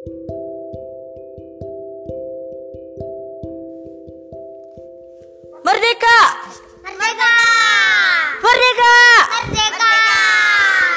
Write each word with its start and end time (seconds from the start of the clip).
Merdeka! 0.00 0.16
Merdeka! 5.60 6.20
Merdeka! 6.80 7.36
Merdeka! 8.40 8.96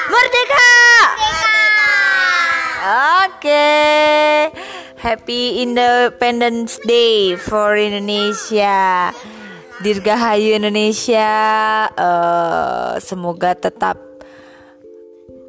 Merdeka! 0.07 0.67
Merdeka! 1.19 1.91
Oke. 3.27 3.67
Happy 5.03 5.59
Independence 5.59 6.79
Day 6.87 7.35
for 7.35 7.75
Indonesia. 7.75 9.11
Dirgahayu 9.83 10.55
Indonesia. 10.55 11.35
eh, 11.91 13.03
semoga 13.03 13.51
tetap 13.51 13.99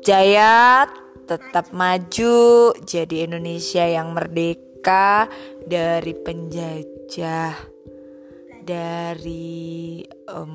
jaya, 0.02 0.90
tetap 1.24 1.72
maju 1.72 2.76
jadi 2.84 3.24
Indonesia 3.24 3.88
yang 3.88 4.12
merdeka 4.12 5.32
dari 5.64 6.12
penjajah, 6.12 7.56
dari 8.64 10.00
em, 10.28 10.52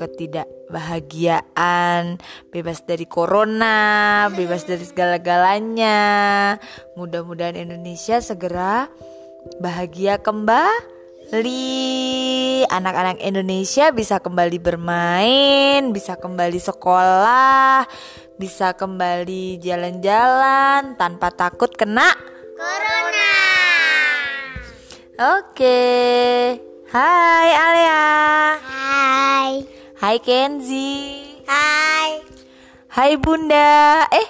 ketidakbahagiaan, 0.00 2.16
bebas 2.48 2.80
dari 2.88 3.04
corona, 3.04 4.32
bebas 4.32 4.64
dari 4.64 4.88
segala-galanya. 4.88 6.56
Mudah-mudahan 6.96 7.60
Indonesia 7.60 8.24
segera 8.24 8.88
bahagia 9.60 10.16
kembali. 10.24 11.60
Anak-anak 12.72 13.20
Indonesia 13.20 13.92
bisa 13.92 14.24
kembali 14.24 14.56
bermain, 14.56 15.92
bisa 15.92 16.16
kembali 16.16 16.56
sekolah, 16.56 17.84
bisa 18.40 18.72
kembali 18.72 19.60
jalan-jalan 19.60 20.96
tanpa 20.96 21.28
takut 21.28 21.68
kena. 21.76 22.08
Corona! 22.56 23.36
Oke. 25.36 25.84
Hai 26.88 27.50
Alia. 27.52 28.08
Hai! 28.64 29.52
Hai 30.00 30.16
Kenzi. 30.24 31.20
Hai! 31.44 32.24
Hai 32.88 33.20
Bunda. 33.20 34.08
Eh, 34.08 34.28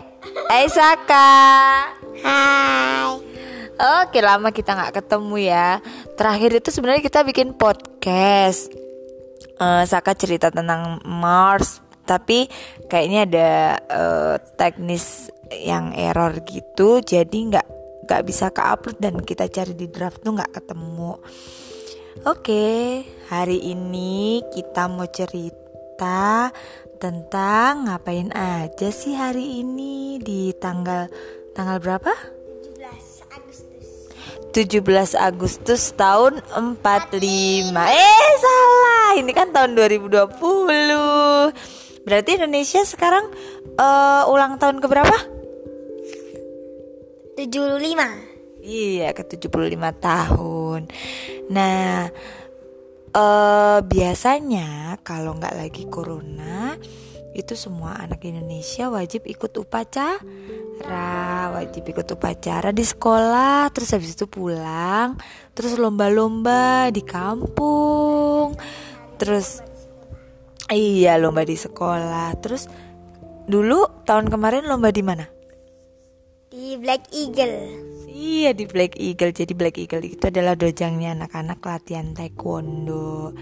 Hai 0.51 0.67
Saka. 0.67 1.31
Hai! 2.19 3.15
Oke, 4.03 4.19
lama 4.19 4.51
kita 4.51 4.75
nggak 4.75 5.07
ketemu 5.07 5.39
ya. 5.39 5.79
Terakhir 6.19 6.59
itu 6.59 6.75
sebenarnya 6.75 7.07
kita 7.07 7.23
bikin 7.23 7.55
podcast. 7.55 8.75
Eh, 9.55 9.85
Saka 9.87 10.19
cerita 10.19 10.51
tentang 10.51 10.99
Mars, 11.07 11.79
tapi 12.05 12.47
kayaknya 12.87 13.21
ada 13.27 13.51
eh, 13.89 14.37
teknis 14.55 15.33
yang 15.51 15.97
error 15.97 16.45
gitu, 16.47 17.03
jadi 17.03 17.33
nggak 17.33 17.81
nggak 18.11 18.27
bisa 18.27 18.51
ke 18.51 18.59
upload 18.59 18.99
dan 18.99 19.23
kita 19.23 19.47
cari 19.47 19.71
di 19.79 19.87
draft 19.87 20.27
tuh 20.27 20.35
nggak 20.35 20.59
ketemu. 20.59 21.15
Oke, 22.27 23.07
hari 23.31 23.71
ini 23.71 24.43
kita 24.51 24.91
mau 24.91 25.07
cerita 25.07 26.51
tentang 26.99 27.87
ngapain 27.87 28.35
aja 28.35 28.91
sih 28.91 29.15
hari 29.15 29.63
ini? 29.63 30.19
Di 30.19 30.51
tanggal 30.59 31.07
tanggal 31.55 31.79
berapa? 31.79 32.11
17 32.77 33.31
Agustus. 33.31 33.87
17 34.53 35.15
Agustus 35.17 35.83
tahun 35.95 36.43
45 36.45 37.73
Eh 37.73 38.31
salah. 38.43 39.17
Ini 39.17 39.33
kan 39.33 39.49
tahun 39.55 39.79
2020 39.79 41.80
Berarti 42.05 42.41
Indonesia 42.41 42.81
sekarang 42.85 43.29
eh, 43.77 44.23
ulang 44.31 44.57
tahun 44.57 44.81
keberapa? 44.81 45.17
75 47.37 48.31
Iya 48.61 49.17
ke 49.17 49.25
75 49.25 49.49
tahun. 49.97 50.81
Nah 51.49 52.13
eh 53.11 53.79
biasanya 53.83 55.01
kalau 55.03 55.35
nggak 55.35 55.59
lagi 55.59 55.91
corona 55.91 56.79
itu 57.35 57.59
semua 57.59 57.99
anak 57.99 58.23
Indonesia 58.29 58.93
wajib 58.93 59.25
ikut 59.27 59.51
upacara. 59.57 60.29
Wajib 61.57 61.89
ikut 61.89 62.07
upacara 62.13 62.71
di 62.71 62.85
sekolah 62.85 63.73
terus 63.73 63.97
habis 63.97 64.15
itu 64.15 64.29
pulang 64.29 65.17
terus 65.57 65.77
lomba-lomba 65.77 66.89
di 66.93 67.05
kampung 67.05 68.57
terus 69.21 69.61
iya 70.71 71.19
lomba 71.19 71.43
di 71.43 71.59
sekolah. 71.59 72.39
Terus 72.41 72.71
dulu 73.51 74.07
tahun 74.07 74.31
kemarin 74.31 74.67
lomba 74.67 74.95
di 74.95 75.03
mana? 75.03 75.27
Di 76.51 76.79
Black 76.79 77.11
Eagle. 77.15 77.59
Iya 78.11 78.51
di 78.55 78.67
Black 78.67 78.99
Eagle. 78.99 79.35
Jadi 79.35 79.53
Black 79.55 79.77
Eagle 79.79 80.07
itu 80.07 80.25
adalah 80.27 80.59
dojangnya 80.59 81.15
anak-anak 81.15 81.63
latihan 81.63 82.11
taekwondo. 82.15 83.35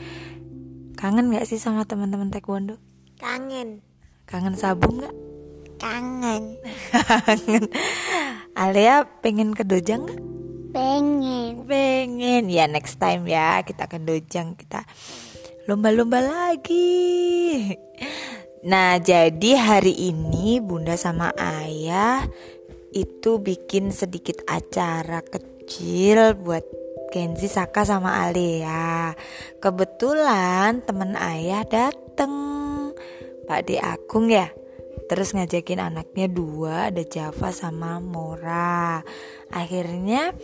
Kangen 0.99 1.31
gak 1.31 1.47
sih 1.47 1.63
sama 1.63 1.87
teman-teman 1.87 2.29
taekwondo? 2.29 2.77
Kangen. 3.17 3.81
Kangen 4.27 4.55
sabung 4.59 5.01
gak? 5.01 5.15
Kangen. 5.79 6.59
Kangen. 6.91 7.65
Alia 8.59 9.07
pengen 9.23 9.55
ke 9.55 9.63
dojang 9.63 10.05
gak? 10.05 10.21
Pengen. 10.75 11.65
Pengen. 11.65 12.51
Ya 12.51 12.67
next 12.67 13.01
time 13.01 13.25
ya 13.25 13.63
kita 13.63 13.87
ke 13.87 14.03
dojang 14.03 14.59
Kita 14.59 14.83
lomba-lomba 15.69 16.25
lagi 16.25 17.77
Nah 18.65 18.97
jadi 18.97 19.53
hari 19.61 19.93
ini 20.11 20.65
bunda 20.65 20.97
sama 20.97 21.29
ayah 21.37 22.25
itu 22.97 23.37
bikin 23.37 23.93
sedikit 23.93 24.41
acara 24.49 25.21
kecil 25.21 26.41
buat 26.41 26.65
Kenzi, 27.13 27.49
Saka 27.49 27.85
sama 27.89 28.25
Alea. 28.29 29.17
Kebetulan 29.61 30.85
temen 30.85 31.17
ayah 31.17 31.65
dateng, 31.65 32.33
Pak 33.49 33.65
De 33.65 33.81
Agung 33.81 34.29
ya. 34.29 34.53
Terus 35.09 35.33
ngajakin 35.33 35.81
anaknya 35.81 36.29
dua, 36.29 36.93
ada 36.93 37.01
Java 37.01 37.49
sama 37.49 37.97
Mora. 37.97 39.01
Akhirnya 39.49 40.37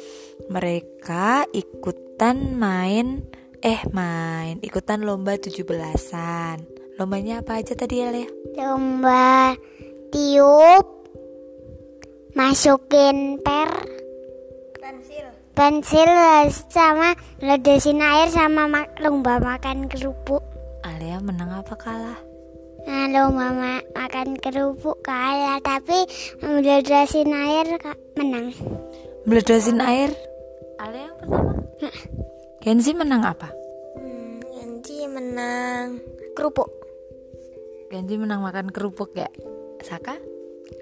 mereka 0.48 1.44
ikutan 1.52 2.56
main, 2.56 3.28
eh 3.64 3.80
main, 3.90 4.60
ikutan 4.60 5.00
lomba 5.00 5.40
17-an. 5.40 6.60
Lombanya 6.94 7.40
apa 7.40 7.58
aja 7.58 7.72
tadi 7.72 8.04
Alea? 8.04 8.28
Lomba 8.54 9.56
tiup 10.12 10.86
Masukin 12.34 13.40
per 13.40 13.70
Pensil 14.78 15.26
Pensil 15.56 16.10
sama 16.68 17.16
ledesin 17.40 17.98
air 17.98 18.28
sama 18.28 18.68
mak- 18.68 19.00
lomba 19.00 19.40
makan 19.40 19.88
kerupuk 19.88 20.44
Alea 20.84 21.18
menang 21.18 21.50
apa 21.50 21.74
kalah? 21.74 22.20
Nah, 22.84 23.08
lomba 23.10 23.48
ma- 23.48 23.86
makan 23.96 24.36
kerupuk 24.36 25.00
kalah 25.00 25.56
tapi 25.64 26.04
ledesin 26.42 27.32
air 27.32 27.66
menang 28.14 28.52
Meledasin 29.24 29.80
air. 29.80 30.12
Alea 30.76 31.08
yang 31.08 31.16
pertama. 31.16 31.52
Kenzi 32.64 32.96
menang 32.96 33.28
apa? 33.28 33.52
hmm, 34.00 34.40
Yanti 34.56 35.04
menang 35.04 36.00
kerupuk 36.32 36.72
Kenzi 37.92 38.16
menang 38.16 38.40
makan 38.40 38.72
kerupuk 38.72 39.12
ya. 39.12 39.28
Saka? 39.84 40.16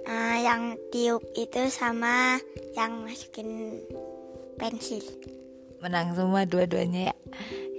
Ah, 0.07 0.39
yang 0.39 0.79
tiup 0.95 1.27
itu 1.35 1.67
sama 1.75 2.39
yang 2.79 3.03
masukin 3.03 3.83
pensil 4.63 5.03
Menang 5.83 6.15
semua 6.15 6.47
dua-duanya 6.47 7.11
ya. 7.11 7.17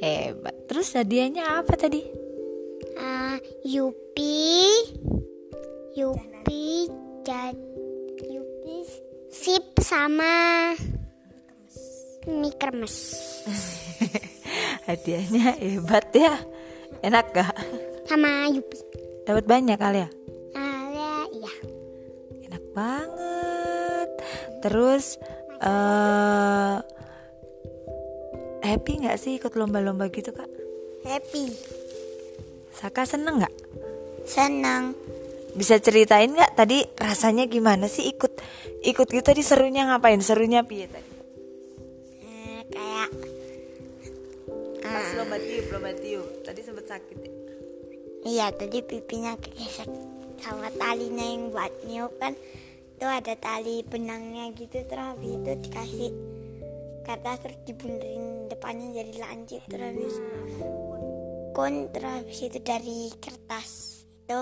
Hebat. 0.04 0.68
Terus 0.68 0.92
hadiahnya 1.00 1.64
apa 1.64 1.72
tadi? 1.80 2.04
Ah, 3.00 3.40
Yupi 3.64 4.68
Yupi 5.96 6.92
jad 7.24 7.56
Yupi 8.20 8.84
sip 9.32 9.80
sama 9.80 10.76
mie 12.28 12.56
kremes 12.60 12.96
Hadiahnya 14.84 15.56
hebat 15.64 16.08
ya. 16.12 16.36
Enak 17.04 17.26
gak? 17.36 17.56
sama 18.04 18.52
Yupi 18.52 18.80
Dapat 19.24 19.48
banyak 19.48 19.80
kali 19.80 20.04
ya? 20.04 20.10
ya 20.94 21.14
iya 21.32 21.54
Enak 22.52 22.64
banget. 22.76 24.10
Terus 24.60 25.18
eh 25.64 26.78
happy 28.64 28.94
nggak 29.04 29.20
sih 29.20 29.40
ikut 29.40 29.56
lomba-lomba 29.56 30.08
gitu 30.12 30.36
kak? 30.36 30.48
happy 31.08 31.52
Saka 32.76 33.08
seneng 33.08 33.44
nggak? 33.44 33.56
senang 34.28 34.96
Bisa 35.54 35.80
ceritain 35.80 36.32
nggak 36.32 36.58
tadi 36.58 36.84
rasanya 37.00 37.48
gimana 37.48 37.88
sih 37.88 38.12
ikut 38.12 38.34
ikut 38.84 39.08
gitu 39.08 39.24
tadi 39.24 39.46
serunya 39.46 39.88
ngapain? 39.88 40.20
Serunya 40.20 40.66
piye 40.68 40.90
tadi? 40.92 41.13
Tiup, 45.38 45.66
lomba 45.74 45.92
tiup. 45.98 46.28
Tadi 46.46 46.62
sempet 46.62 46.86
sakit 46.86 47.18
ya? 47.18 47.32
iya 48.24 48.48
tadi 48.56 48.80
pipinya 48.80 49.36
kegesek 49.36 49.88
sama 50.40 50.72
talinya 50.80 51.24
yang 51.24 51.52
buat 51.52 51.72
niup 51.84 52.12
kan 52.20 52.36
itu 52.96 53.06
ada 53.08 53.36
tali 53.36 53.84
benangnya 53.84 54.48
gitu 54.56 54.80
terus 54.88 55.06
habis 55.12 55.32
itu 55.36 55.52
dikasih 55.68 56.12
kertas 57.04 57.38
terus 57.44 57.60
dibunderin 57.68 58.48
depannya 58.48 59.04
jadi 59.04 59.14
lancip 59.28 59.62
terus 59.68 59.88
habis 59.92 60.16
kun 61.52 61.92
terus 61.92 62.12
habis 62.24 62.40
itu 62.48 62.60
dari 62.64 63.12
kertas 63.20 63.70
itu 64.08 64.42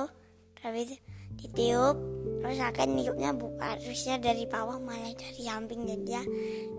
terus 0.53 0.61
habis 0.61 0.89
ditiup 1.41 1.97
terus 2.45 2.61
akan 2.61 2.87
niupnya 3.01 3.33
buka 3.33 3.81
terusnya 3.81 4.21
dari 4.21 4.45
bawah 4.45 4.77
malah 4.77 5.13
dari 5.17 5.41
samping 5.41 5.89
jadi 5.89 6.21
ya 6.21 6.23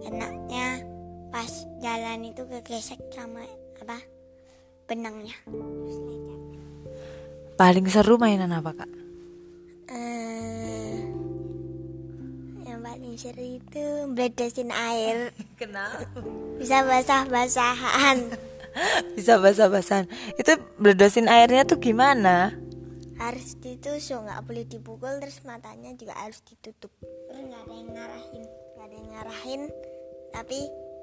enaknya 0.06 0.86
pas 1.34 1.50
jalan 1.82 2.30
itu 2.30 2.46
kegesek 2.46 3.02
sama 3.10 3.42
apa? 3.82 3.98
Benangnya. 4.86 5.34
Paling 7.58 7.86
seru 7.90 8.16
mainan 8.16 8.54
apa 8.54 8.72
kak? 8.72 8.90
Eh 9.92 10.98
yang 12.64 12.80
paling 12.80 13.14
seru 13.18 13.42
itu 13.42 13.84
bledesin 14.10 14.70
air. 14.72 15.30
Kenapa? 15.60 16.06
Bisa 16.56 16.86
basah-basahan. 16.86 18.18
Bisa 19.18 19.36
basah-basahan. 19.36 20.06
Itu 20.40 20.56
bledosin 20.80 21.28
airnya 21.28 21.68
tuh 21.68 21.82
gimana? 21.82 22.56
Harus 23.20 23.54
ditusuk 23.60 24.26
nggak 24.26 24.42
boleh 24.48 24.64
dipukul 24.66 25.20
terus 25.22 25.44
matanya 25.46 25.92
juga 25.94 26.16
harus 26.18 26.40
ditutup. 26.42 26.90
Nggak 27.30 27.62
ada 27.68 27.74
yang 27.74 27.90
ngarahin 27.92 28.44
nggak 28.82 28.86
ada 28.90 28.96
yang 28.98 29.10
ngarahin 29.14 29.62
tapi 30.34 30.60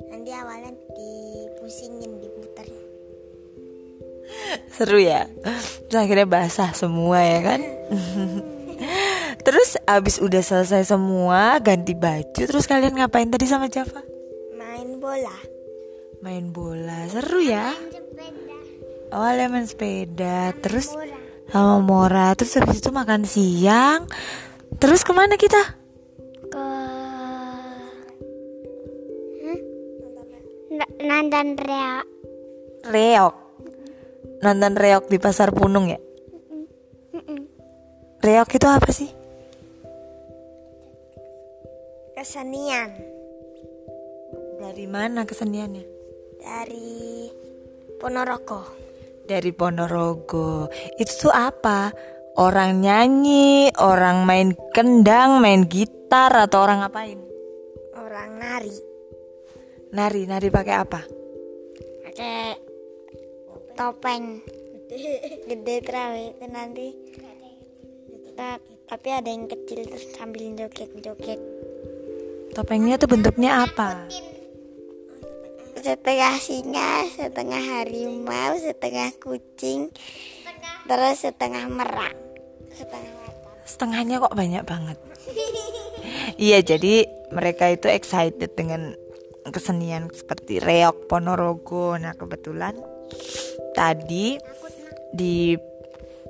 nanti 0.09 0.29
awalnya 0.33 0.73
dipusingin 0.73 2.19
diputerin. 2.21 2.83
Seru 4.69 5.00
ya. 5.01 5.25
Terus 5.89 5.97
akhirnya 5.97 6.27
basah 6.29 6.73
semua 6.73 7.21
ya 7.21 7.39
kan? 7.41 7.61
Terus 9.45 9.79
abis 9.88 10.19
udah 10.21 10.44
selesai 10.44 10.94
semua 10.94 11.57
ganti 11.63 11.95
baju 11.95 12.44
terus 12.44 12.67
kalian 12.67 13.00
ngapain 13.00 13.31
tadi 13.31 13.47
sama 13.47 13.71
Java? 13.71 14.03
Main 14.53 15.00
bola. 15.00 15.35
Main 16.21 16.51
bola. 16.51 17.07
Seru 17.07 17.39
ya. 17.41 17.73
Awalnya 19.09 19.47
main 19.50 19.65
sepeda. 19.65 20.53
Terus 20.59 20.94
sama 21.50 21.81
Mora. 21.81 22.35
Terus 22.38 22.61
habis 22.61 22.83
itu 22.83 22.91
makan 22.94 23.25
siang. 23.25 24.06
Terus 24.77 25.01
ke 25.07 25.11
mana 25.15 25.33
kita 25.39 25.78
nonton 31.09 31.57
reok 31.57 32.06
reok 32.85 33.35
nonton 34.45 34.73
reok 34.77 35.09
di 35.09 35.17
pasar 35.17 35.50
punung 35.50 35.89
ya 35.89 35.97
reok 38.21 38.50
itu 38.53 38.67
apa 38.69 38.89
sih 38.94 39.09
kesenian 42.13 42.94
dari 44.61 44.85
mana 44.85 45.25
keseniannya 45.25 45.85
dari 46.38 47.25
Ponorogo 47.97 48.79
dari 49.29 49.53
Ponorogo. 49.53 50.65
Itu 50.97 51.29
tuh 51.29 51.33
apa? 51.33 51.94
Orang 52.41 52.81
nyanyi, 52.81 53.69
orang 53.77 54.25
main 54.25 54.57
kendang, 54.73 55.38
main 55.38 55.69
gitar 55.69 56.33
atau 56.33 56.65
orang 56.65 56.81
ngapain? 56.81 57.19
Orang 57.94 58.41
nari. 58.41 58.88
Nari, 59.89 60.30
nari 60.30 60.53
pakai 60.53 60.75
apa? 60.77 61.01
Pakai 62.06 62.57
topeng. 63.74 64.41
Gede 65.50 65.75
terawih 65.81 66.33
itu 66.33 66.45
nanti. 66.50 66.88
Tapi 68.89 69.07
ada 69.09 69.30
yang 69.30 69.45
kecil 69.50 69.86
terus 69.86 70.09
sambil 70.13 70.53
joget-joget. 70.57 71.41
Topengnya 72.53 72.97
tuh 72.97 73.09
bentuknya 73.09 73.65
apa? 73.65 74.09
Setengah 75.80 76.35
singa, 76.38 77.06
setengah 77.13 77.62
harimau, 77.62 78.57
setengah 78.57 79.13
kucing, 79.21 79.94
terus 80.89 81.24
setengah 81.24 81.65
merak, 81.71 82.18
setengah 82.74 83.19
Setengahnya 83.69 84.18
kok 84.18 84.33
banyak 84.33 84.65
banget. 84.65 84.97
iya, 86.42 86.57
jadi 86.65 87.06
mereka 87.30 87.69
itu 87.69 87.85
excited 87.85 88.57
dengan 88.57 88.97
kesenian 89.47 90.12
seperti 90.12 90.59
reok 90.59 91.07
Ponorogo. 91.07 91.95
Nah, 91.95 92.15
kebetulan 92.15 92.75
tadi 93.74 94.36
di 95.09 95.56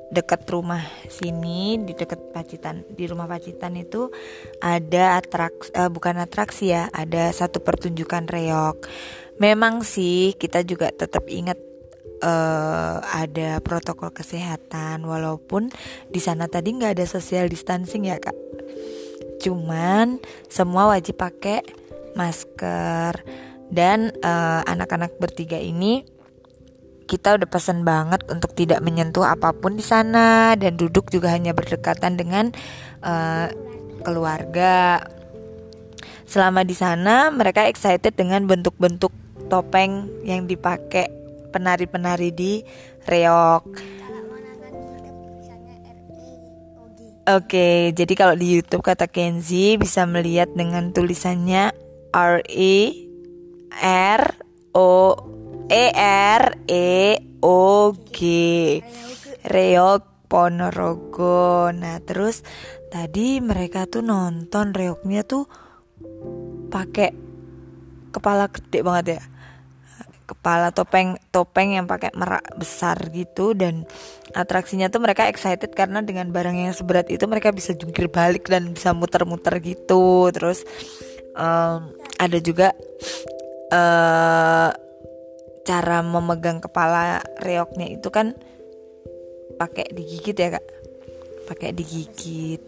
dekat 0.09 0.41
rumah 0.49 0.81
sini 1.05 1.77
di 1.85 1.93
dekat 1.93 2.33
Pacitan 2.33 2.81
di 2.89 3.05
rumah 3.05 3.29
Pacitan 3.29 3.77
itu 3.77 4.09
ada 4.57 5.21
atraksi 5.21 5.69
uh, 5.77 5.89
bukan 5.93 6.17
atraksi 6.17 6.73
ya 6.73 6.89
ada 6.89 7.29
satu 7.29 7.61
pertunjukan 7.61 8.25
reok 8.25 8.89
memang 9.37 9.85
sih 9.85 10.33
kita 10.33 10.65
juga 10.65 10.89
tetap 10.89 11.29
ingat 11.29 11.61
uh, 12.25 13.05
ada 13.05 13.61
protokol 13.61 14.09
kesehatan 14.09 15.05
walaupun 15.05 15.69
di 16.09 16.17
sana 16.17 16.49
tadi 16.49 16.73
nggak 16.73 16.97
ada 16.97 17.05
social 17.05 17.45
distancing 17.45 18.09
ya 18.09 18.17
kak 18.17 18.35
cuman 19.45 20.17
semua 20.49 20.89
wajib 20.89 21.21
pakai 21.21 21.61
masker 22.17 23.13
dan 23.69 24.09
uh, 24.25 24.65
anak-anak 24.65 25.13
bertiga 25.21 25.61
ini 25.61 26.01
kita 27.09 27.41
udah 27.41 27.49
pesan 27.49 27.81
banget 27.81 28.21
untuk 28.29 28.53
tidak 28.53 28.85
menyentuh 28.85 29.25
apa 29.25 29.49
pun 29.49 29.73
di 29.73 29.81
sana 29.81 30.53
dan 30.53 30.77
duduk 30.77 31.09
juga 31.09 31.33
hanya 31.33 31.57
berdekatan 31.57 32.21
dengan 32.21 32.53
uh, 33.01 33.49
keluarga. 34.05 35.01
Selama 36.29 36.61
di 36.61 36.77
sana 36.77 37.33
mereka 37.33 37.65
excited 37.65 38.13
dengan 38.13 38.45
bentuk-bentuk 38.45 39.09
topeng 39.49 40.05
yang 40.21 40.45
dipakai 40.45 41.09
penari-penari 41.49 42.29
di 42.29 42.61
reok. 43.09 43.65
Oke, 47.29 47.93
jadi 47.93 48.13
kalau 48.13 48.37
di 48.37 48.57
YouTube 48.57 48.85
kata 48.85 49.09
Kenzi 49.09 49.77
bisa 49.81 50.05
melihat 50.05 50.49
dengan 50.53 50.93
tulisannya 50.93 51.88
R 52.13 52.41
E 52.49 53.05
R 53.81 54.23
O 54.73 54.93
E 55.69 55.85
R 55.95 56.43
E 56.65 57.17
O 57.45 57.93
G. 58.09 58.19
Reok 59.45 60.29
Ponorogo. 60.29 61.73
Nah, 61.73 61.97
terus 62.05 62.45
tadi 62.93 63.41
mereka 63.41 63.89
tuh 63.89 64.05
nonton 64.05 64.77
reoknya 64.77 65.25
tuh 65.25 65.49
pakai 66.69 67.13
kepala 68.13 68.49
gede 68.53 68.79
banget 68.85 69.05
ya. 69.17 69.23
Kepala 70.29 70.69
topeng 70.69 71.17
topeng 71.33 71.73
yang 71.73 71.89
pakai 71.89 72.13
merak 72.13 72.45
besar 72.53 73.09
gitu 73.09 73.57
dan 73.57 73.89
atraksinya 74.37 74.85
tuh 74.93 75.01
mereka 75.01 75.25
excited 75.25 75.73
karena 75.73 76.05
dengan 76.05 76.29
barang 76.29 76.53
yang 76.53 76.73
seberat 76.77 77.09
itu 77.09 77.25
mereka 77.25 77.49
bisa 77.49 77.73
jungkir 77.73 78.13
balik 78.13 78.45
dan 78.45 78.77
bisa 78.77 78.93
muter-muter 78.93 79.57
gitu. 79.57 80.29
Terus 80.29 80.61
um, 81.39 81.81
ada 82.19 82.37
juga 82.43 82.75
uh, 83.71 84.69
cara 85.63 85.97
memegang 86.03 86.59
kepala 86.59 87.23
reoknya 87.39 87.87
itu 87.87 88.11
kan 88.11 88.35
pakai 89.55 89.87
digigit 89.95 90.35
ya 90.35 90.59
kak? 90.59 90.65
Pakai 91.47 91.71
digigit. 91.71 92.61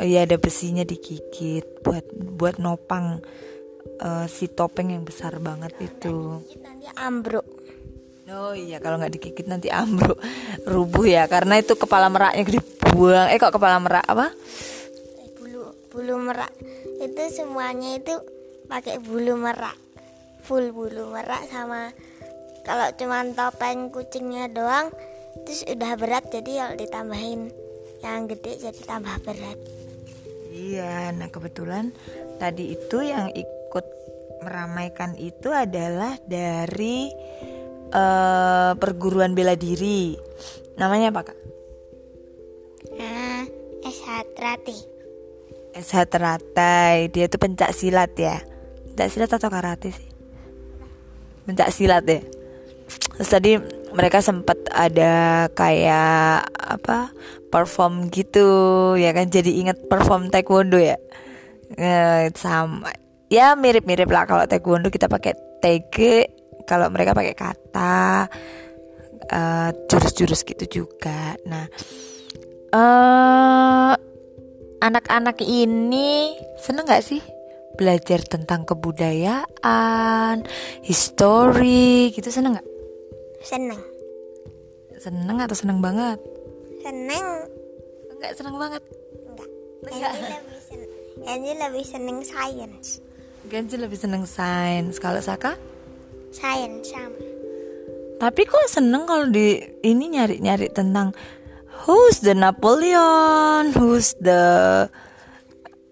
Oh 0.00 0.06
iya 0.06 0.24
ada 0.24 0.36
besinya 0.40 0.84
digigit 0.84 1.84
buat 1.84 2.06
buat 2.12 2.56
nopang 2.60 3.20
uh, 4.00 4.26
si 4.28 4.48
topeng 4.48 4.92
yang 4.92 5.04
besar 5.04 5.36
banget 5.40 5.72
itu. 5.80 6.40
Nanti 6.62 6.88
ambruk. 6.96 7.46
Oh 8.32 8.56
iya 8.56 8.80
kalau 8.80 8.96
nggak 8.96 9.12
digigit 9.12 9.44
nanti 9.44 9.68
ambruk 9.68 10.16
rubuh 10.64 11.04
ya 11.04 11.28
karena 11.28 11.60
itu 11.60 11.76
kepala 11.76 12.08
meraknya 12.08 12.48
dibuang 12.48 13.28
eh 13.28 13.36
kok 13.36 13.52
kepala 13.52 13.76
merak 13.76 14.06
apa? 14.08 14.32
Eh, 15.20 15.28
bulu 15.36 15.68
bulu 15.92 16.14
merak 16.16 16.48
itu 17.02 17.22
semuanya 17.34 17.98
itu 17.98 18.14
pakai 18.70 19.02
bulu 19.02 19.34
merak 19.34 19.74
full 20.46 20.70
bulu 20.70 21.10
merak 21.10 21.50
sama 21.50 21.90
kalau 22.62 22.86
cuma 22.94 23.26
topeng 23.34 23.90
kucingnya 23.90 24.46
doang 24.46 24.94
terus 25.42 25.66
udah 25.66 25.92
berat 25.98 26.30
jadi 26.30 26.52
kalau 26.62 26.74
ditambahin 26.78 27.40
yang 28.02 28.30
gede 28.30 28.70
jadi 28.70 28.80
tambah 28.86 29.16
berat 29.26 29.58
iya 30.54 31.10
nah 31.10 31.26
kebetulan 31.26 31.90
tadi 32.38 32.78
itu 32.78 33.02
yang 33.02 33.30
ikut 33.34 33.86
meramaikan 34.42 35.14
itu 35.18 35.54
adalah 35.54 36.18
dari 36.26 37.10
uh, 37.94 38.72
perguruan 38.76 39.32
bela 39.36 39.54
diri. 39.54 40.18
Namanya 40.76 41.14
apa 41.14 41.30
kak? 41.30 41.38
Uh, 42.92 43.44
SH 43.86 44.34
SH 45.76 46.08
Teratai. 46.08 47.08
Dia 47.08 47.28
tuh 47.28 47.40
pencak 47.40 47.72
silat 47.72 48.12
ya. 48.16 48.40
Pencak 48.92 49.08
silat 49.08 49.30
atau 49.32 49.48
karate 49.48 49.90
sih? 49.92 50.08
Pencak 51.48 51.68
silat 51.72 52.04
ya. 52.04 52.20
Terus 53.16 53.30
tadi 53.30 53.52
mereka 53.92 54.24
sempat 54.24 54.56
ada 54.72 55.46
kayak 55.52 56.48
apa 56.56 57.12
perform 57.52 58.08
gitu 58.08 58.48
ya 58.96 59.12
kan 59.12 59.28
jadi 59.28 59.52
inget 59.52 59.84
perform 59.86 60.32
taekwondo 60.32 60.80
ya 60.80 60.96
e, 61.76 62.32
sama 62.32 62.88
ya 63.28 63.52
mirip-mirip 63.52 64.08
lah 64.08 64.24
kalau 64.24 64.48
taekwondo 64.48 64.88
kita 64.88 65.12
pakai 65.12 65.36
tege 65.60 66.32
kalau 66.64 66.88
mereka 66.88 67.12
pakai 67.12 67.36
kata 67.36 68.28
eh, 69.28 69.70
jurus-jurus 69.88 70.44
gitu 70.44 70.84
juga 70.84 71.36
nah 71.44 71.64
uh, 72.76 73.71
anak-anak 74.82 75.38
ini 75.46 76.34
seneng 76.58 76.90
gak 76.90 77.06
sih 77.06 77.22
belajar 77.78 78.20
tentang 78.26 78.66
kebudayaan, 78.66 80.42
history 80.82 82.10
gitu 82.10 82.28
seneng 82.28 82.58
gak? 82.58 82.68
Seneng. 83.46 83.78
Seneng 84.98 85.38
atau 85.38 85.56
seneng 85.56 85.78
banget? 85.78 86.18
Seneng. 86.82 87.26
Enggak 88.12 88.32
seneng 88.34 88.56
banget. 88.58 88.82
Enggak. 89.86 90.12
Enggak. 90.12 90.12
lebih 90.42 90.62
seneng. 90.66 90.90
Genji 91.22 91.52
lebih 91.54 91.84
seneng 91.86 92.18
science. 92.26 92.88
Genji 93.46 93.76
lebih 93.78 93.98
seneng 93.98 94.24
science. 94.26 94.98
Kalau 94.98 95.22
Saka? 95.22 95.54
Science 96.34 96.90
sama. 96.90 97.18
Tapi 98.22 98.46
kok 98.46 98.70
seneng 98.70 99.02
kalau 99.02 99.26
di 99.26 99.58
ini 99.82 100.14
nyari-nyari 100.14 100.70
tentang 100.70 101.10
who's 101.82 102.22
the 102.22 102.34
Napoleon, 102.34 103.74
who's 103.74 104.14
the 104.22 104.86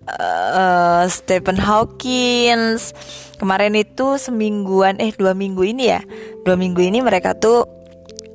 uh, 0.07 1.05
Stephen 1.11 1.59
Hawking. 1.59 2.79
Kemarin 3.41 3.75
itu 3.75 4.21
semingguan, 4.21 5.01
eh 5.01 5.17
dua 5.17 5.33
minggu 5.33 5.65
ini 5.65 5.89
ya, 5.89 6.01
dua 6.45 6.61
minggu 6.61 6.85
ini 6.85 7.01
mereka 7.01 7.33
tuh 7.35 7.65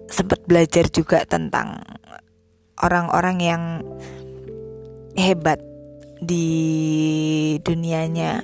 sempat 0.10 0.42
belajar 0.50 0.90
juga 0.90 1.22
tentang 1.30 1.82
orang-orang 2.82 3.38
yang 3.40 3.64
hebat 5.14 5.62
di 6.20 7.58
dunianya. 7.62 8.42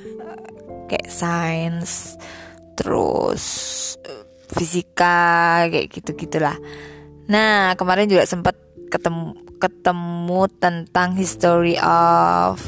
Kayak 0.92 1.08
sains 1.08 2.20
terus 2.76 3.46
fisika 4.52 5.64
kayak 5.70 5.88
gitu 5.88 6.12
gitulah 6.18 6.58
nah 7.32 7.78
kemarin 7.80 8.12
juga 8.12 8.28
sempat 8.28 8.60
ketemu 8.92 9.40
ketemu 9.56 10.42
tentang 10.60 11.16
history 11.16 11.80
of 11.80 12.60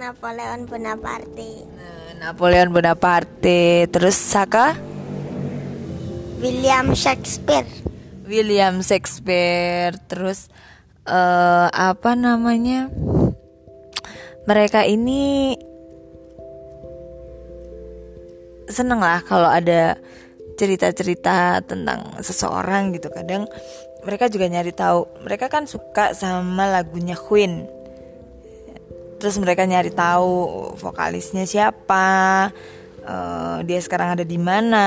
Napoleon 0.00 0.64
Bonaparte. 0.64 1.68
Nah, 1.76 2.08
Napoleon 2.16 2.72
Bonaparte. 2.72 3.84
Terus 3.92 4.16
Saka 4.16 4.72
William 6.40 6.96
Shakespeare. 6.96 7.68
William 8.24 8.80
Shakespeare. 8.80 9.92
Terus 10.08 10.48
uh, 11.04 11.68
apa 11.68 12.16
namanya? 12.16 12.88
Mereka 14.48 14.88
ini 14.88 15.52
seneng 18.72 19.04
lah 19.04 19.20
kalau 19.20 19.52
ada 19.52 20.00
cerita-cerita 20.60 21.64
tentang 21.64 22.20
seseorang 22.20 22.92
gitu. 22.92 23.08
Kadang 23.08 23.48
mereka 24.04 24.28
juga 24.28 24.52
nyari 24.52 24.76
tahu. 24.76 25.24
Mereka 25.24 25.48
kan 25.48 25.64
suka 25.64 26.12
sama 26.12 26.68
lagunya 26.68 27.16
Queen. 27.16 27.64
Terus 29.16 29.36
mereka 29.40 29.64
nyari 29.64 29.92
tahu 29.92 30.72
vokalisnya 30.76 31.44
siapa 31.44 32.48
uh, 33.04 33.58
dia 33.64 33.80
sekarang 33.80 34.16
ada 34.16 34.24
di 34.24 34.40
mana 34.40 34.86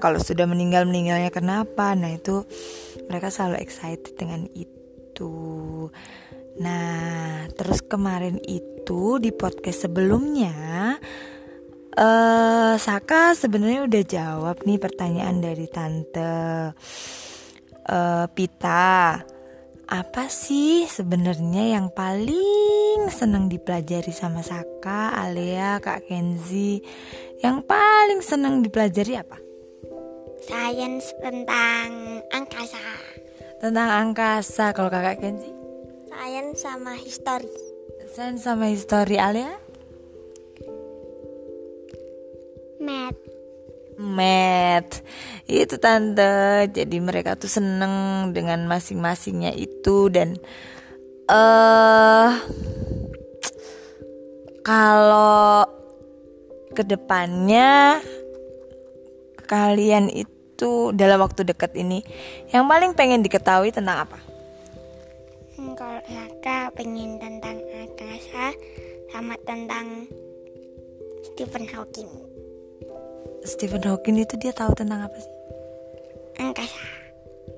kalau 0.00 0.20
sudah 0.20 0.44
meninggal 0.48 0.88
meninggalnya 0.88 1.32
kenapa. 1.32 1.92
Nah 1.96 2.12
itu 2.12 2.44
mereka 3.08 3.28
selalu 3.28 3.60
excited 3.60 4.16
dengan 4.16 4.48
itu. 4.56 5.32
Nah 6.60 7.44
terus 7.52 7.84
kemarin 7.84 8.40
itu 8.44 9.20
di 9.20 9.32
podcast 9.32 9.88
sebelumnya 9.88 10.96
uh, 11.98 12.74
Saka 12.76 13.34
sebenarnya 13.38 13.86
udah 13.86 14.02
jawab 14.04 14.56
nih 14.66 14.78
pertanyaan 14.78 15.38
dari 15.42 15.66
tante 15.70 16.32
uh, 17.88 18.26
Pita. 18.30 19.22
Apa 19.84 20.32
sih 20.32 20.88
sebenarnya 20.88 21.76
yang 21.76 21.92
paling 21.92 23.12
senang 23.12 23.52
dipelajari 23.52 24.16
sama 24.16 24.40
Saka, 24.40 25.12
Alea, 25.12 25.76
Kak 25.76 26.08
Kenzi? 26.08 26.80
Yang 27.44 27.68
paling 27.68 28.20
senang 28.24 28.64
dipelajari 28.64 29.20
apa? 29.20 29.36
Sains 30.44 31.12
tentang 31.20 32.20
angkasa. 32.32 32.80
Tentang 33.60 33.88
angkasa. 33.92 34.72
Kalau 34.72 34.88
Kakak 34.88 35.20
Kenzi? 35.20 35.52
Sains 36.08 36.64
sama 36.64 36.96
histori. 36.96 37.52
Sains 38.08 38.40
sama 38.40 38.72
histori 38.72 39.20
Alea? 39.20 39.63
Math. 42.84 43.20
Math. 43.96 45.00
Itu 45.48 45.80
tante. 45.80 46.68
Jadi 46.68 46.96
mereka 47.00 47.40
tuh 47.40 47.48
seneng 47.48 48.28
dengan 48.36 48.68
masing-masingnya 48.68 49.56
itu 49.56 50.12
dan 50.12 50.36
eh 51.24 51.32
uh, 51.32 52.32
kalau 54.60 55.64
ke 56.76 56.82
depannya 56.84 58.00
kalian 59.44 60.10
itu 60.12 60.92
dalam 60.92 61.20
waktu 61.20 61.44
dekat 61.44 61.72
ini 61.76 62.04
yang 62.52 62.68
paling 62.68 62.92
pengen 62.92 63.24
diketahui 63.24 63.72
tentang 63.72 64.04
apa? 64.08 64.18
Hmm, 65.54 65.72
kalau 65.78 66.02
kakak 66.04 66.74
pengen 66.76 67.16
tentang 67.22 67.56
angkasa 67.60 68.52
sama 69.12 69.38
tentang 69.46 70.10
Stephen 71.22 71.64
Hawking. 71.70 72.33
Stephen 73.44 73.84
Hawking 73.84 74.16
itu 74.24 74.40
dia 74.40 74.56
tahu 74.56 74.72
tentang 74.72 75.04
apa 75.04 75.16
sih? 75.20 75.32
Angkasa. 76.40 76.84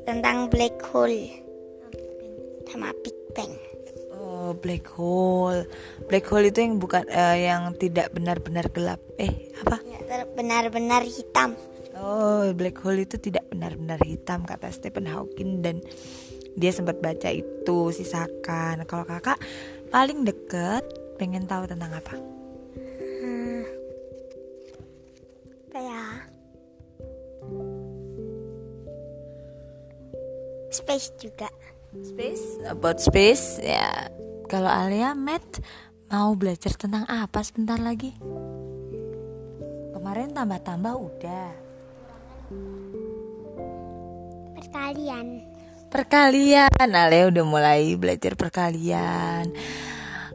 Tentang 0.02 0.50
black 0.50 0.82
hole. 0.90 1.30
Sama 2.66 2.90
Big 3.06 3.14
Bang. 3.32 3.54
Oh, 4.18 4.50
black 4.58 4.90
hole. 4.98 5.62
Black 6.10 6.26
hole 6.26 6.50
itu 6.50 6.58
yang 6.58 6.82
bukan 6.82 7.06
uh, 7.06 7.38
yang 7.38 7.70
tidak 7.78 8.10
benar-benar 8.10 8.66
gelap. 8.74 8.98
Eh, 9.14 9.54
apa? 9.62 9.78
Benar-benar 10.34 11.06
hitam. 11.06 11.54
Oh, 11.96 12.50
black 12.52 12.82
hole 12.82 13.06
itu 13.06 13.16
tidak 13.22 13.46
benar-benar 13.48 14.02
hitam 14.02 14.42
kata 14.42 14.68
Stephen 14.74 15.06
Hawking 15.06 15.62
dan 15.62 15.80
dia 16.58 16.74
sempat 16.74 16.98
baca 16.98 17.30
itu 17.30 17.78
sisakan. 17.94 18.82
Kalau 18.90 19.06
kakak 19.06 19.38
paling 19.94 20.26
deket 20.26 20.82
pengen 21.16 21.46
tahu 21.46 21.70
tentang 21.70 21.94
apa? 21.94 22.35
Space 30.76 31.16
juga. 31.16 31.48
Space? 31.96 32.60
About 32.68 33.00
space? 33.00 33.56
Ya 33.64 34.12
kalau 34.46 34.68
Alia 34.68 35.16
Matt 35.16 35.64
mau 36.12 36.36
belajar 36.36 36.76
tentang 36.76 37.08
apa 37.08 37.40
sebentar 37.40 37.80
lagi? 37.80 38.12
Kemarin 39.96 40.36
tambah-tambah 40.36 40.94
udah. 40.94 41.50
Perkalian. 44.60 45.26
Perkalian. 45.88 46.70
Alia 46.92 47.32
udah 47.32 47.44
mulai 47.48 47.96
belajar 47.96 48.36
perkalian. 48.36 49.50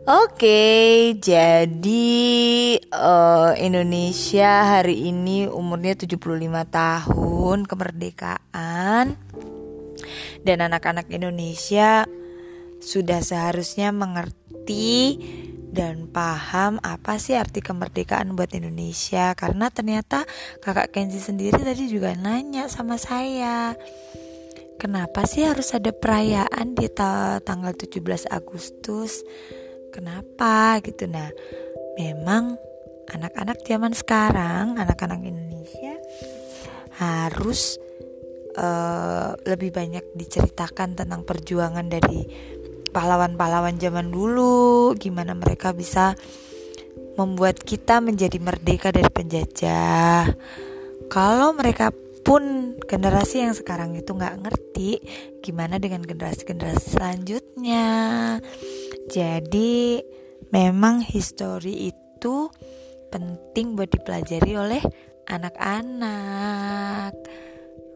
Oke, 0.02 1.14
jadi 1.22 2.18
uh, 2.90 3.54
Indonesia 3.54 4.76
hari 4.76 5.14
ini 5.14 5.46
umurnya 5.46 5.94
75 5.94 6.18
tahun 6.74 7.58
kemerdekaan 7.70 9.14
dan 10.46 10.64
anak-anak 10.66 11.10
Indonesia 11.10 12.06
sudah 12.82 13.22
seharusnya 13.22 13.94
mengerti 13.94 15.22
dan 15.72 16.12
paham 16.12 16.84
apa 16.84 17.16
sih 17.16 17.40
arti 17.40 17.64
kemerdekaan 17.64 18.36
buat 18.36 18.52
Indonesia. 18.52 19.32
Karena 19.38 19.72
ternyata 19.72 20.28
kakak 20.60 20.92
Kenzi 20.92 21.24
sendiri 21.24 21.62
tadi 21.62 21.88
juga 21.88 22.12
nanya 22.18 22.68
sama 22.68 23.00
saya 23.00 23.78
kenapa 24.82 25.30
sih 25.30 25.46
harus 25.46 25.78
ada 25.78 25.94
perayaan 25.94 26.74
di 26.74 26.90
tanggal 27.46 27.78
17 27.78 28.26
Agustus? 28.34 29.22
Kenapa? 29.94 30.82
Gitu. 30.82 31.06
Nah 31.06 31.30
memang 32.02 32.58
anak-anak 33.14 33.62
zaman 33.62 33.94
sekarang 33.94 34.82
anak-anak 34.82 35.22
Indonesia 35.22 35.94
harus 36.98 37.78
uh, 38.56 39.36
lebih 39.48 39.72
banyak 39.72 40.16
diceritakan 40.16 40.96
tentang 40.98 41.22
perjuangan 41.24 41.88
dari 41.88 42.28
pahlawan-pahlawan 42.92 43.80
zaman 43.80 44.12
dulu, 44.12 44.92
gimana 45.00 45.32
mereka 45.32 45.72
bisa 45.72 46.16
membuat 47.16 47.60
kita 47.64 48.00
menjadi 48.00 48.38
merdeka 48.40 48.92
dari 48.92 49.08
penjajah. 49.12 50.32
kalau 51.12 51.52
mereka 51.52 51.92
pun 52.22 52.78
generasi 52.86 53.44
yang 53.44 53.52
sekarang 53.58 53.98
itu 53.98 54.14
nggak 54.14 54.46
ngerti 54.46 55.02
gimana 55.42 55.82
dengan 55.82 56.06
generasi-generasi 56.06 56.86
selanjutnya 56.96 57.86
jadi 59.10 60.06
memang 60.54 61.02
histori 61.02 61.90
itu 61.92 62.48
penting 63.10 63.74
buat 63.76 63.90
dipelajari 63.90 64.54
oleh 64.56 64.82
anak-anak 65.28 67.18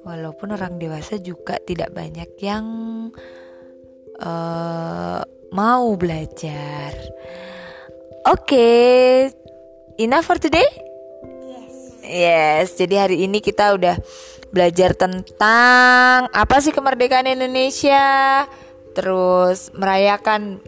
walaupun 0.05 0.53
orang 0.53 0.77
dewasa 0.77 1.17
juga 1.17 1.57
tidak 1.59 1.91
banyak 1.91 2.29
yang 2.39 2.65
uh, 4.21 5.21
mau 5.51 5.85
belajar 5.97 6.93
oke 8.29 8.45
okay. 8.45 9.33
enough 9.97 10.29
for 10.29 10.37
today 10.37 10.85
Yes, 12.05 12.77
jadi 12.77 13.09
hari 13.09 13.25
ini 13.25 13.41
kita 13.41 13.73
udah 13.73 13.97
belajar 14.53 14.93
tentang 14.93 16.29
apa 16.29 16.55
sih 16.61 16.69
kemerdekaan 16.69 17.25
Indonesia, 17.25 18.45
terus 18.93 19.73
merayakan 19.73 20.61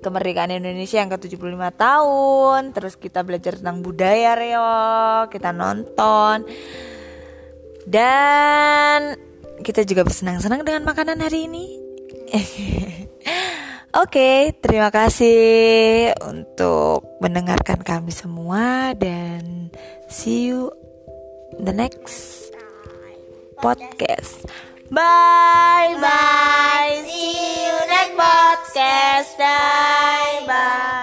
kemerdekaan 0.00 0.56
Indonesia 0.56 1.04
yang 1.04 1.12
ke-75 1.12 1.60
tahun, 1.76 2.60
terus 2.72 2.96
kita 2.96 3.20
belajar 3.20 3.60
tentang 3.60 3.84
budaya 3.84 4.32
Reo, 4.32 5.28
kita 5.28 5.52
nonton. 5.52 6.48
Dan 7.88 9.16
kita 9.64 9.82
juga 9.88 10.04
bersenang-senang 10.04 10.60
dengan 10.60 10.84
makanan 10.84 11.24
hari 11.24 11.48
ini. 11.48 11.66
Oke, 13.96 14.20
okay, 14.20 14.38
terima 14.60 14.92
kasih 14.92 16.12
untuk 16.28 17.18
mendengarkan 17.24 17.80
kami 17.80 18.12
semua 18.12 18.92
dan 18.92 19.72
see 20.12 20.52
you 20.52 20.68
the 21.56 21.72
next 21.72 22.52
podcast. 23.64 24.44
Bye 24.92 25.96
bye. 25.96 27.00
See 27.08 27.64
you 27.64 27.76
next 27.88 28.14
podcast. 28.14 29.30
Bye 29.40 30.44
bye. 30.44 30.97